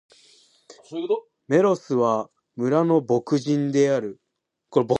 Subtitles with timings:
[1.47, 4.19] メロスは、村の牧人である。